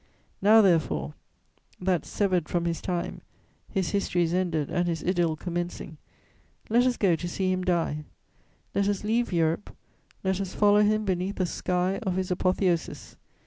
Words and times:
Now, 0.41 0.61
therefore, 0.63 1.13
that, 1.79 2.07
severed 2.07 2.49
from 2.49 2.65
his 2.65 2.81
time, 2.81 3.21
his 3.69 3.91
history 3.91 4.23
is 4.23 4.33
ended 4.33 4.71
and 4.71 4.87
his 4.87 5.03
idyll 5.03 5.35
commencing, 5.35 5.97
let 6.69 6.87
us 6.87 6.97
go 6.97 7.15
to 7.15 7.27
see 7.29 7.51
him 7.51 7.63
die: 7.63 8.05
let 8.73 8.87
us 8.87 9.03
leave 9.03 9.31
Europe; 9.31 9.75
let 10.23 10.41
us 10.41 10.55
follow 10.55 10.81
him 10.81 11.05
beneath 11.05 11.35
the 11.35 11.45
sky 11.45 11.99
of 12.01 12.15
his 12.15 12.31
apotheosis! 12.31 13.15